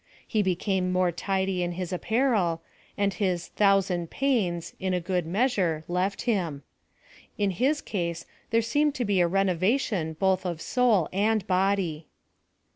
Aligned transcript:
He 0.27 0.41
became 0.41 0.91
more 0.91 1.11
tidy 1.11 1.61
in 1.61 1.73
his 1.73 1.93
apparel, 1.93 2.63
and 2.97 3.13
his' 3.13 3.47
thousand 3.49 4.09
pains/ 4.09 4.73
in 4.79 4.95
a 4.95 4.99
good 4.99 5.27
measure, 5.27 5.83
left 5.87 6.23
him. 6.23 6.63
In 7.37 7.51
his 7.51 7.81
case, 7.81 8.25
there 8.49 8.63
seemed 8.63 8.95
to 8.95 9.05
be 9.05 9.19
a 9.21 9.27
renovation 9.27 10.13
both 10.13 10.43
of 10.43 10.59
soul 10.59 11.07
and 11.13 11.45
body. 11.45 12.07